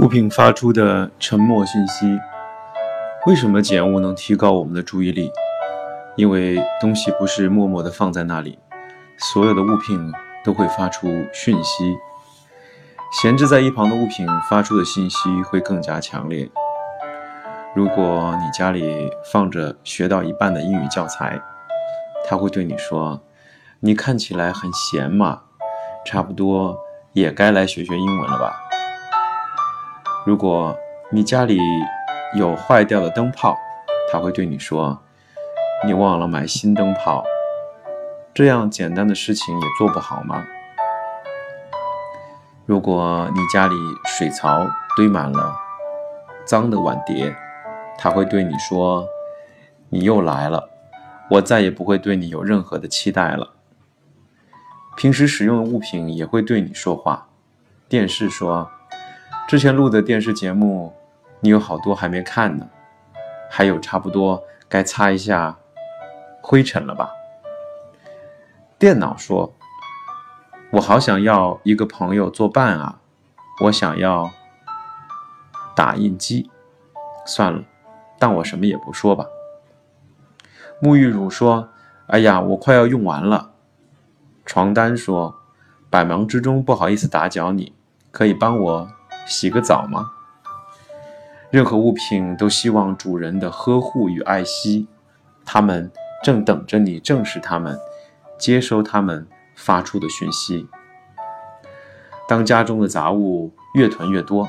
[0.00, 2.18] 物品发出的沉默讯息。
[3.26, 5.30] 为什么简物能提高我们的注意力？
[6.16, 8.58] 因为东西不是默默地放在那里，
[9.16, 10.12] 所有的物品
[10.44, 11.96] 都会发出讯息。
[13.12, 16.50] 闲置在一旁的物品发出的信息会更加强烈。
[17.72, 21.40] 如果你家里放着学到一半的英语教材，
[22.28, 23.22] 他会对你说
[23.78, 25.42] ：“你看起来很闲嘛，
[26.04, 26.76] 差不多
[27.12, 28.60] 也该来学学英文了吧。”
[30.24, 30.74] 如果
[31.10, 31.58] 你家里
[32.34, 33.54] 有坏掉的灯泡，
[34.10, 34.98] 他会对你说
[35.84, 37.22] ：“你忘了买新灯泡，
[38.32, 40.42] 这样简单的事情也做不好吗？”
[42.64, 43.74] 如果你家里
[44.06, 44.66] 水槽
[44.96, 45.54] 堆满了
[46.46, 47.36] 脏的碗碟，
[47.98, 49.06] 他会对你说
[49.90, 50.70] ：“你又来了。”
[51.30, 53.54] 我再也不会对你有任何的期待了。
[54.96, 57.28] 平时使用的物品也会对你说话。
[57.88, 58.70] 电视说
[59.46, 60.92] ：“之前录的电视节目，
[61.40, 62.66] 你有好多还没看呢，
[63.50, 65.58] 还有差不多该擦一下
[66.40, 67.10] 灰尘了吧？”
[68.78, 69.52] 电脑说
[70.72, 73.00] ：“我好想要一个朋友作伴啊，
[73.64, 74.30] 我想要
[75.76, 76.50] 打印机。
[77.26, 77.64] 算了，
[78.18, 79.26] 当我什么也不说吧。”
[80.82, 81.68] 沐浴乳说
[82.08, 83.52] ：“哎呀，我快要用完了。”
[84.44, 85.36] 床单说
[85.88, 87.74] ：“百忙之中不好意思打搅你，
[88.10, 88.88] 可以帮我
[89.26, 90.10] 洗个澡吗？”
[91.50, 94.88] 任何物品都希望主人的呵护与爱惜，
[95.44, 95.90] 他们
[96.22, 97.78] 正等着你正视他们，
[98.36, 100.66] 接收他们发出的讯息。
[102.26, 104.48] 当家中的杂物越囤越多，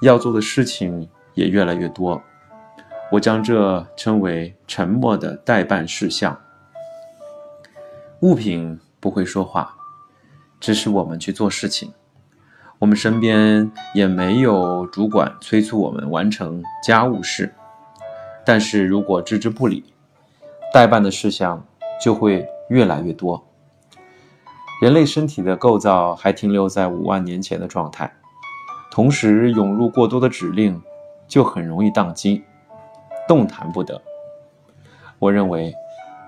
[0.00, 2.22] 要做的事情也越来越多。
[3.12, 6.40] 我将这称为沉默的代办事项。
[8.20, 9.74] 物品不会说话，
[10.60, 11.92] 指使我们去做事情。
[12.80, 17.54] 我们身边也没有主管催促我们完成家务事。
[18.42, 19.84] 但是如果置之不理，
[20.72, 21.62] 代办的事项
[22.02, 23.46] 就会越来越多。
[24.80, 28.10] 人类身体的构造还停留在五万年前的状态，
[28.90, 30.80] 同时涌入过多的指令，
[31.28, 32.42] 就很容易宕机。
[33.28, 34.00] 动弹不得。
[35.18, 35.74] 我认为，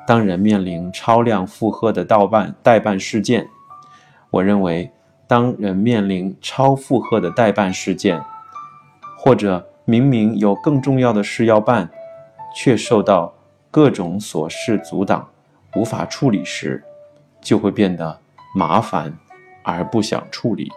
[0.06, 3.48] 当人面临超量负荷的代办代办事件，
[4.28, 4.92] 我认为，
[5.26, 8.22] 当人面临超负荷的代办事件，
[9.16, 11.88] 或者明明有更重要的事要办，
[12.54, 13.34] 却受到
[13.70, 15.28] 各种琐事阻挡，
[15.74, 16.84] 无法处理时，
[17.40, 18.18] 就会变得
[18.54, 19.16] 麻烦
[19.62, 20.70] 而不想处理。